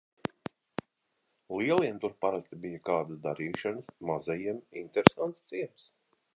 [1.57, 5.89] Lieliem tur parasti bija kādas darīšanas, mazajiem interesants ciems.